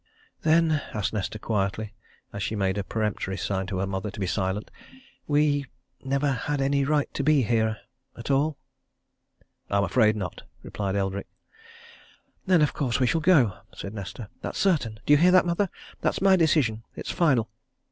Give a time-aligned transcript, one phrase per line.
[0.41, 1.93] "Then," asked Nesta quietly,
[2.33, 4.71] as she made a peremptory sign to her mother to be silent,
[5.27, 5.67] "we
[6.03, 7.77] never had any right to be here
[8.17, 8.57] at all?"
[9.69, 11.27] "I'm afraid not," replied Eldrick.
[12.47, 14.29] "Then of course we shall go," said Nesta.
[14.41, 14.99] "That's certain!
[15.05, 15.69] Do you hear that, mother?
[16.01, 16.83] That's my decision.
[16.95, 17.51] It's final!"